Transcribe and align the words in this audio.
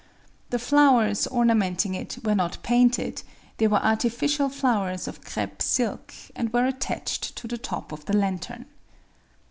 The 0.49 0.57
flowers 0.57 1.27
ornamenting 1.27 1.93
it 1.93 2.17
were 2.23 2.33
not 2.33 2.57
painted: 2.63 3.21
they 3.57 3.67
were 3.67 3.77
artificial 3.85 4.49
flowers 4.49 5.07
of 5.07 5.21
crêpe 5.21 5.61
silk, 5.61 6.11
and 6.35 6.51
were 6.51 6.65
attached 6.65 7.35
to 7.35 7.47
the 7.47 7.59
top 7.59 7.91
of 7.91 8.05
the 8.05 8.17
lantern. 8.17 8.65